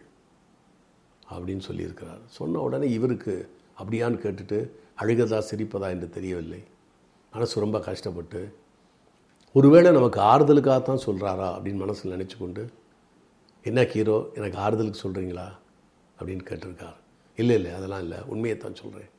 அப்படின்னு 1.34 1.64
சொல்லியிருக்கிறார். 1.70 2.22
சொன்ன 2.38 2.62
உடனே 2.68 2.88
இவருக்கு 2.98 3.34
அப்படியான்னு 3.80 4.22
கேட்டுட்டு 4.24 4.60
அழுகதா 5.02 5.40
சிரிப்பதா 5.50 5.88
என்று 5.96 6.08
தெரியவில்லை. 6.18 6.62
மனசு 7.34 7.64
ரொம்ப 7.66 7.78
கஷ்டப்பட்டு 7.88 8.42
ஒருவேளை 9.56 9.90
நமக்கு 9.98 10.20
ஆறுதலுக்காகத்தான் 10.32 11.06
சொல்கிறாரா 11.08 11.50
அப்படின்னு 11.56 11.84
மனசில் 11.84 12.16
நினச்சி 12.16 12.38
கொண்டு 12.38 12.64
என்ன 13.66 13.82
ஹீரோ 13.94 14.18
எனக்கு 14.38 14.58
ஆறுதலுக்கு 14.66 15.04
சொல்கிறீங்களா 15.06 15.48
அப்படின்னு 16.18 16.46
கேட்டிருக்கார். 16.50 16.98
இல்லை 17.38 17.56
இல்லை 17.60 17.72
அதெல்லாம் 17.78 18.04
இல்லை 18.06 18.20
உண்மையை 18.34 18.56
தான் 18.58 18.80
சொல்கிறேன் 18.82 19.12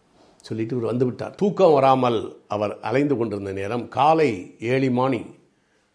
சொல்லிட்டு 0.44 0.74
இவர் 0.74 0.86
வந்து 0.86 1.04
விட்டார். 1.04 1.34
தூக்கம் 1.34 1.72
வராமல் 1.72 2.36
அவர் 2.48 2.78
அலைந்து 2.82 3.16
கொண்டிருந்த 3.16 3.52
நேரம் 3.52 3.88
காலை 3.88 4.56
ஏழு 4.60 4.90
மணி. 4.90 5.26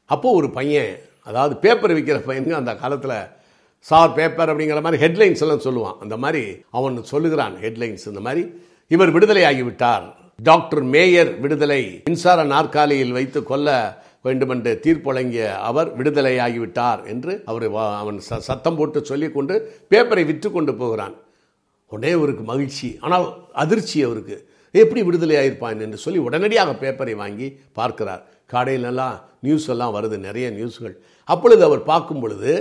அப்போது 0.05 0.35
ஒரு 0.35 0.49
பையன் 0.49 0.95
அதாவது 1.23 1.57
பேப்பர் 1.57 1.91
விற்கிற 1.91 2.19
பையனுங்க 2.27 2.51
அந்த 2.51 2.75
காலத்தில் 2.75 3.17
சார் 3.79 4.13
பேப்பர் 4.13 4.57
அப்படிங்கிற 4.57 4.81
மாதிரி 4.81 5.05
ஹெட்லைன்ஸ் 5.05 5.41
எல்லாம் 5.41 5.65
சொல்லுவான். 5.67 5.97
அந்த 5.97 6.17
மாதிரி 6.17 6.43
அவன் 6.71 7.03
சொல்லுகிறான் 7.03 7.55
ஹெட்லைன்ஸ் 7.55 8.07
இந்த 8.07 8.19
மாதிரி 8.19 8.51
இவர் 8.87 9.11
விடுதலை 9.11 9.43
ஆகிவிட்டார் 9.43 10.03
டாக்டர் 10.43 10.83
மேயர் 10.83 11.39
விடுதலை 11.39 12.01
மின்சார 12.05 12.43
நாற்காலியில் 12.43 13.11
வைத்து 13.11 13.43
கொல்ல 13.43 13.69
வேண்டுமென்று 14.21 14.79
தீர்ப்புழங்கிய 14.83 15.45
அவர் 15.55 15.95
விடுதலை 15.95 16.37
ஆகிவிட்டார் 16.37 17.05
என்று 17.05 17.41
அவர் 17.45 17.71
வா- 17.71 17.97
அவன் 17.97 18.17
ச- 18.29 18.37
சத்தம் 18.37 18.75
போட்டு 18.75 19.05
சொல்லிக்கொண்டு 19.05 19.55
பேப்பரை 19.89 20.25
விற்று 20.25 20.51
கொண்டு 20.51 20.75
போகிறான். 20.75 21.13
உடனே 21.93 22.11
அவருக்கு 22.17 22.43
மகிழ்ச்சி 22.51 22.89
ஆனால் 23.05 23.25
அதிர்ச்சி 23.63 23.97
அவருக்கு. 24.07 24.37
எப்படி 24.75 25.01
விடுதலை 25.07 25.35
ஆயிருப்பான் 25.41 25.83
என்று 25.85 25.99
சொல்லி 26.03 26.19
உடனடியாக 26.27 26.71
பேப்பரை 26.81 27.15
வாங்கி 27.23 27.47
பார்க்கிறார். 27.79 28.23
காடையிலெல்லாம் 28.53 29.17
நியூஸ் 29.45 29.67
எல்லாம் 29.73 29.95
வருது 29.97 30.17
நிறைய 30.27 30.47
நியூஸ்கள் 30.57 30.95
அப்பொழுது 31.33 31.63
அவர் 31.67 31.81
பார்க்கும் 31.91 32.21
பொழுது 32.23 32.53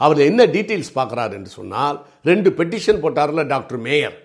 அவர் 0.00 0.20
என்ன 0.28 0.42
டீட்டெயில்ஸ் 0.54 0.96
பார்க்குறார் 0.98 1.34
என்று 1.38 1.50
சொன்னால் 1.58 1.96
ரெண்டு 2.30 2.48
பெட்டிஷன் 2.58 3.00
போட்டார்ல 3.02 3.42
டாக்டர் 3.52 3.80
மேயர். 3.86 4.16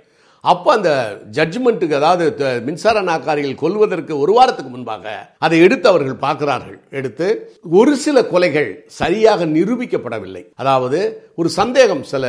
அப்போ 0.44 0.70
அந்த 0.78 0.92
ஜட்ஜ்மெண்ட்டுக்கு 1.38 1.96
அதாவது 2.00 2.50
மின்சார 2.68 2.98
நாக்காரிகள் 3.10 3.62
கொல்வதற்கு 3.62 4.14
ஒரு 4.24 4.34
வாரத்துக்கு 4.38 4.72
முன்பாக 4.74 5.06
அதை 5.46 5.58
எடுத்து 5.66 5.88
அவர்கள் 5.92 6.24
பார்க்கிறார்கள். 6.26 6.78
எடுத்து 7.00 7.28
ஒரு 7.80 7.94
சில 8.04 8.22
கொலைகள் 8.34 8.70
சரியாக 9.00 9.48
நிரூபிக்கப்படவில்லை. 9.58 10.44
அதாவது 10.64 11.00
ஒரு 11.42 11.52
சந்தேகம் 11.60 12.04
சில 12.14 12.26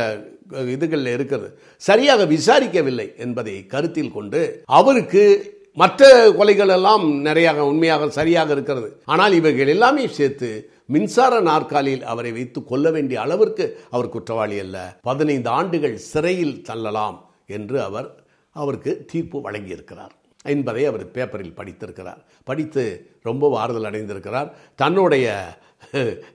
இதுகளில் 0.73 1.13
இருக்கிறது. 1.17 1.49
சரியாக 1.89 2.25
விசாரிக்கவில்லை 2.35 3.07
என்பதை 3.25 3.55
கருத்தில் 3.73 4.15
கொண்டு 4.17 4.41
அவருக்கு 4.79 5.23
மற்ற 5.81 6.07
கொலைகள் 6.39 6.71
எல்லாம் 6.75 7.05
நிறைய 7.27 7.49
உண்மையாக 7.71 8.09
சரியாக 8.19 8.51
இருக்கிறது. 8.55 8.89
ஆனால் 9.13 9.33
இவைகள் 9.39 9.73
எல்லாமே 9.75 10.05
சேர்த்து 10.17 10.49
மின்சார 10.93 11.33
நாற்காலியில் 11.49 12.05
அவரை 12.11 12.31
வைத்து 12.37 12.59
கொல்ல 12.71 12.87
வேண்டிய 12.95 13.17
அளவிற்கு 13.21 13.65
அவர் 13.95 14.13
குற்றவாளி 14.15 14.57
அல்ல. 14.59 14.77
பதினைந்து 15.09 15.49
ஆண்டுகள் 15.59 15.97
சிறையில் 16.11 16.55
தள்ளலாம் 16.69 17.17
என்று 17.57 17.77
அவர் 17.87 18.09
அவருக்கு 18.55 18.91
தீர்ப்பு 19.11 19.37
வழங்கியிருக்கிறார் 19.45 20.13
என்பதை 20.53 20.83
அவர் 20.85 21.03
பேப்பரில் 21.15 21.57
படித்திருக்கிறார். 21.59 22.21
படித்து 22.49 22.83
ரொம்ப 23.27 23.51
ஆறுதல் 23.61 23.87
அடைந்திருக்கிறார். 23.89 24.49
தன்னுடைய 24.75 25.27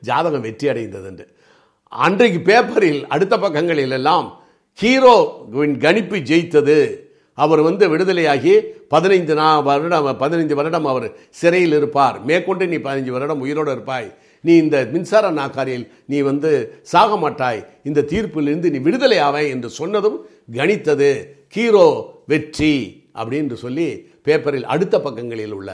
ஜாதகம் 0.09 0.45
வெற்றி 0.49 0.69
அடைந்தது 0.69 1.09
என்று. 1.13 1.27
அன்றைக்கு 2.03 2.41
பேப்பரில் 2.51 3.01
அடுத்த 3.15 3.35
பக்கங்களில் 3.39 3.95
எல்லாம் 3.99 4.27
ஹீரோ 4.81 5.17
கணிப்பு 5.85 6.17
ஜெயித்தது. 6.31 6.79
அவர் 7.39 7.61
வந்து 7.67 7.85
விடுதலையாகி 7.93 8.55
பதினைந்து 8.95 9.35
நா 9.39 9.47
வருடம் 9.69 10.09
பதினைந்து 10.23 10.55
வருடம் 10.59 10.87
அவர் 10.93 11.07
சிறையில் 11.41 11.77
இருப்பார். 11.79 12.17
மேற்கொண்டு 12.29 12.67
நீ 12.73 12.77
பதினைஞ்சு 12.87 13.15
வருடம் 13.17 13.43
உயிரோடு 13.45 13.73
இருப்பாய். 13.77 14.09
நீ 14.45 14.53
இந்த 14.65 14.79
மின்சார 14.93 15.31
நாக்காரியில் 15.41 15.87
நீ 16.07 16.19
வந்து 16.31 16.51
சாக 16.93 17.17
மாட்டாய். 17.17 17.61
இந்த 17.89 18.05
தீர்ப்பிலிருந்து 18.13 18.71
நீ 18.75 18.79
விடுதலை 18.89 19.19
ஆவாய் 19.29 19.53
என்று 19.55 19.71
சொன்னதும் 19.81 20.19
கணித்தது. 20.59 21.13
ஹீரோ 21.57 21.89
வெற்றி 22.33 22.75
அப்படின்னு 23.21 23.57
சொல்லி 23.65 23.89
பேப்பரில் 24.27 24.71
அடுத்த 24.75 24.95
பக்கங்களில் 25.07 25.55
உள்ள 25.59 25.71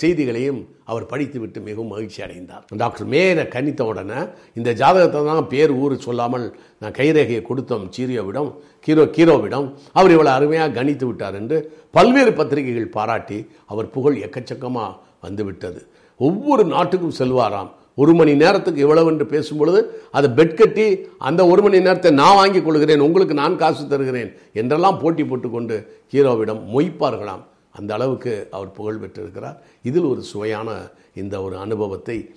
செய்திகளையும் 0.00 0.60
அவர் 0.90 1.04
படித்துவிட்டு 1.10 1.58
மிகவும் 1.68 1.90
மகிழ்ச்சி 1.94 2.20
அடைந்தார். 2.26 2.64
டாக்டர் 2.82 3.08
மேயரை 3.12 3.44
கணித்த 3.54 3.82
உடனே 3.90 4.20
இந்த 4.58 4.70
ஜாதகத்தை 4.80 5.20
தான் 5.28 5.48
பேர் 5.52 5.72
ஊர் 5.82 5.94
சொல்லாமல் 6.06 6.46
நான் 6.82 6.96
கைரேகையை 6.98 7.42
கொடுத்தோம் 7.50 7.86
சீரியோவிடம் 7.96 8.50
கீரோ 8.86 9.04
கீரோவிடம். 9.16 9.66
அவர் 9.98 10.14
இவ்வளோ 10.16 10.32
அருமையாக 10.38 10.74
கணித்து 10.78 11.06
விட்டார் 11.08 11.38
என்று 11.40 11.58
பல்வேறு 11.98 12.32
பத்திரிகைகள் 12.40 12.94
பாராட்டி 12.96 13.38
அவர் 13.72 13.92
புகழ் 13.96 14.18
எக்கச்சக்கமாக 14.26 14.90
வந்துவிட்டது. 15.26 15.80
ஒவ்வொரு 16.20 16.64
நாட்டுக்கும் 16.74 17.16
செல்வாராம். 17.20 17.70
ஒரு 18.02 18.12
மணி 18.18 18.32
நேரத்துக்கு 18.42 18.80
இவ்வளவு 18.84 19.10
என்று 19.12 19.24
பேசும்பொழுது 19.32 19.80
அதை 20.18 20.28
பெட் 20.38 20.56
கட்டி 20.60 20.86
அந்த 21.28 21.40
ஒரு 21.50 21.60
மணி 21.64 21.78
நேரத்தை 21.86 22.10
நான் 22.20 22.38
வாங்கிக் 22.38 22.66
கொள்கிறேன் 22.66 23.04
உங்களுக்கு 23.06 23.34
நான் 23.40 23.58
காசு 23.60 23.82
தருகிறேன் 23.92 24.30
என்றெல்லாம் 24.60 25.00
போட்டி 25.02 25.24
போட்டுக்கொண்டு 25.30 25.76
ஹீரோவிடம் 26.14 26.62
மொய்ப்பார்களாம். 26.72 27.44
அந்த 27.76 27.94
அளவுக்கு 27.94 28.48
அவர் 28.50 28.72
புகழ் 28.72 28.96
பெற்றிருக்கிறார். 28.96 29.62
இதில் 29.82 30.02
ஒரு 30.02 30.22
சுவையான 30.22 30.76
இந்த 31.14 31.42
ஒரு 31.42 31.58
அனுபவத்தை 31.58 32.34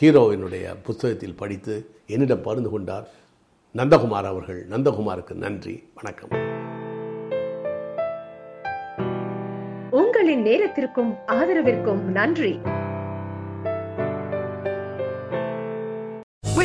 ஹீரோவினுடைய 0.00 0.76
புத்தகத்தில் 0.82 1.34
படித்து 1.34 1.90
என்னிடம் 2.06 2.42
பருந்து 2.42 2.70
கொண்டார் 2.70 3.08
நந்தகுமார் 3.76 4.26
அவர்கள். 4.32 4.66
நந்தகுமாருக்கு 4.68 5.34
நன்றி. 5.34 5.88
வணக்கம். 5.94 6.30
உங்களின் 9.90 10.42
நேரத்திற்கும் 10.42 11.14
ஆதரவிற்கும் 11.26 12.00
நன்றி. 12.00 12.58